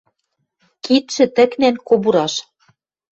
Кидшӹ 0.83 1.25
тӹкнен 1.35 1.75
кобураш 1.87 2.33